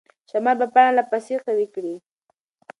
شمال 0.29 0.55
به 0.59 0.67
پاڼه 0.73 0.91
لا 0.97 1.03
پسې 1.11 1.35
قوي 1.45 1.67
کړي. 1.73 1.95